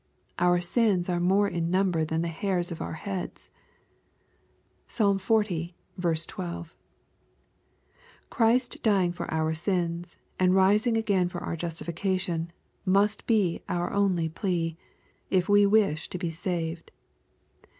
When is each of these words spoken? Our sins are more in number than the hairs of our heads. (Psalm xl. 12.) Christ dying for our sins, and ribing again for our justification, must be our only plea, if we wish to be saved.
Our 0.39 0.59
sins 0.61 1.09
are 1.09 1.19
more 1.19 1.47
in 1.47 1.69
number 1.69 2.03
than 2.03 2.23
the 2.23 2.27
hairs 2.27 2.71
of 2.71 2.81
our 2.81 2.93
heads. 2.95 3.51
(Psalm 4.87 5.19
xl. 5.19 5.41
12.) 6.01 6.75
Christ 8.31 8.81
dying 8.81 9.11
for 9.13 9.31
our 9.31 9.53
sins, 9.53 10.17
and 10.39 10.55
ribing 10.55 10.97
again 10.97 11.29
for 11.29 11.41
our 11.43 11.55
justification, 11.55 12.51
must 12.83 13.27
be 13.27 13.61
our 13.69 13.93
only 13.93 14.27
plea, 14.27 14.75
if 15.29 15.47
we 15.47 15.67
wish 15.67 16.09
to 16.09 16.17
be 16.17 16.31
saved. 16.31 16.89